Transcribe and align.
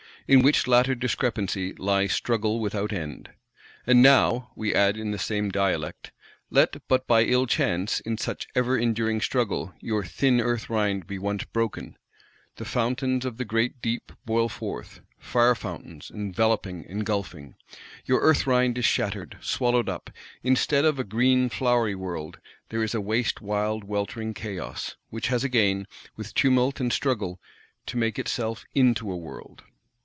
In 0.27 0.43
which 0.43 0.65
latter 0.65 0.95
discrepancy 0.95 1.73
lies 1.73 2.13
struggle 2.13 2.61
without 2.61 2.93
end." 2.93 3.31
And 3.85 4.01
now, 4.01 4.51
we 4.55 4.73
add 4.73 4.95
in 4.95 5.11
the 5.11 5.19
same 5.19 5.49
dialect, 5.49 6.13
let 6.49 6.87
but, 6.87 7.05
by 7.05 7.23
ill 7.25 7.45
chance, 7.45 7.99
in 7.99 8.17
such 8.17 8.47
ever 8.55 8.77
enduring 8.77 9.19
struggle,—your 9.19 10.05
"thin 10.05 10.39
Earth 10.39 10.69
rind" 10.69 11.05
be 11.05 11.19
once 11.19 11.43
broken! 11.43 11.97
The 12.55 12.63
fountains 12.63 13.25
of 13.25 13.35
the 13.39 13.43
great 13.43 13.81
deep 13.81 14.09
boil 14.23 14.47
forth; 14.47 15.01
fire 15.19 15.53
fountains, 15.55 16.09
enveloping, 16.13 16.85
engulfing. 16.87 17.55
Your 18.05 18.21
"Earth 18.21 18.47
rind" 18.47 18.77
is 18.77 18.85
shattered, 18.85 19.37
swallowed 19.41 19.89
up; 19.89 20.11
instead 20.43 20.85
of 20.85 20.97
a 20.97 21.03
green 21.03 21.49
flowery 21.49 21.95
world, 21.95 22.39
there 22.69 22.83
is 22.83 22.93
a 22.95 23.01
waste 23.01 23.41
wild 23.41 23.83
weltering 23.83 24.33
chaos:—which 24.33 25.27
has 25.27 25.43
again, 25.43 25.85
with 26.15 26.33
tumult 26.35 26.79
and 26.79 26.93
struggle, 26.93 27.41
to 27.87 27.97
make 27.97 28.17
itself 28.17 28.63
into 28.73 29.11
a 29.11 29.17
world. 29.17 29.63